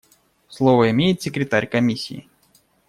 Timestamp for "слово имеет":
0.47-1.21